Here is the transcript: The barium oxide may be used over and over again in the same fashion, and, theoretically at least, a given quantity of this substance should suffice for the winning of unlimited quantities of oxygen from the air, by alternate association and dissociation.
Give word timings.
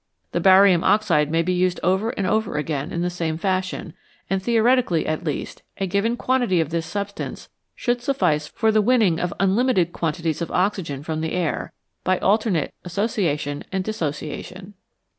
The 0.31 0.39
barium 0.39 0.83
oxide 0.83 1.29
may 1.29 1.43
be 1.43 1.53
used 1.53 1.79
over 1.83 2.09
and 2.09 2.25
over 2.25 2.57
again 2.57 2.91
in 2.91 3.03
the 3.03 3.11
same 3.11 3.37
fashion, 3.37 3.93
and, 4.31 4.41
theoretically 4.41 5.05
at 5.05 5.23
least, 5.23 5.61
a 5.77 5.85
given 5.85 6.17
quantity 6.17 6.59
of 6.59 6.71
this 6.71 6.87
substance 6.87 7.49
should 7.75 8.01
suffice 8.01 8.47
for 8.47 8.71
the 8.71 8.81
winning 8.81 9.19
of 9.19 9.31
unlimited 9.39 9.93
quantities 9.93 10.41
of 10.41 10.49
oxygen 10.49 11.03
from 11.03 11.21
the 11.21 11.33
air, 11.33 11.71
by 12.03 12.17
alternate 12.17 12.73
association 12.83 13.63
and 13.71 13.83
dissociation. 13.83 14.73